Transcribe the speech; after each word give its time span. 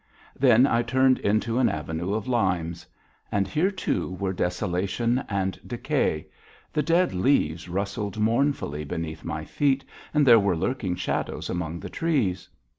Then 0.35 0.65
I 0.65 0.81
turned 0.81 1.19
into 1.19 1.59
an 1.59 1.69
avenue 1.69 2.15
of 2.15 2.27
limes. 2.27 2.87
And 3.31 3.47
here 3.47 3.69
too 3.69 4.13
were 4.13 4.33
desolation 4.33 5.23
and 5.29 5.59
decay; 5.67 6.25
the 6.73 6.81
dead 6.81 7.13
leaves 7.13 7.69
rustled 7.69 8.17
mournfully 8.19 8.83
beneath 8.83 9.23
my 9.23 9.45
feet, 9.45 9.85
and 10.11 10.25
there 10.25 10.39
were 10.39 10.57
lurking 10.57 10.95
shadows 10.95 11.51
among 11.51 11.81
the 11.81 11.89
trees. 11.91 12.49